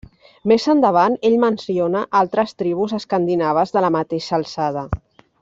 Més 0.51 0.63
endavant 0.71 1.17
ell 1.29 1.35
menciona 1.43 2.01
altres 2.21 2.57
tribus 2.63 2.97
escandinaves 2.99 3.77
de 3.77 3.85
la 3.87 3.93
mateixa 3.99 4.35
alçada. 4.41 4.89